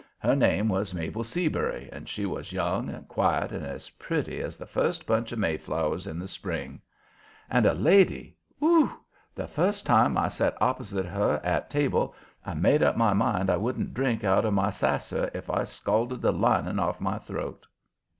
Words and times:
Her 0.17 0.35
name 0.35 0.67
was 0.67 0.95
Mabel 0.95 1.23
Seabury, 1.23 1.87
and 1.91 2.09
she 2.09 2.25
was 2.25 2.51
young 2.51 2.89
and 2.89 3.07
quiet 3.07 3.51
and 3.51 3.63
as 3.63 3.91
pretty 3.91 4.41
as 4.41 4.57
the 4.57 4.65
first 4.65 5.05
bunch 5.05 5.31
of 5.31 5.37
Mayflowers 5.37 6.07
in 6.07 6.17
the 6.17 6.27
spring. 6.27 6.81
And 7.51 7.67
a 7.67 7.75
lady 7.75 8.35
whew! 8.57 8.89
The 9.35 9.47
first 9.47 9.85
time 9.85 10.17
I 10.17 10.27
set 10.27 10.59
opposite 10.59 11.03
to 11.03 11.09
her 11.09 11.39
at 11.43 11.69
table 11.69 12.15
I 12.43 12.55
made 12.55 12.81
up 12.81 12.97
my 12.97 13.13
mind 13.13 13.51
I 13.51 13.57
wouldn't 13.57 13.93
drink 13.93 14.23
out 14.23 14.43
of 14.43 14.55
my 14.55 14.71
sasser 14.71 15.29
if 15.35 15.51
I 15.51 15.65
scalded 15.65 16.23
the 16.23 16.33
lining 16.33 16.79
off 16.79 16.99
my 16.99 17.19
throat. 17.19 17.67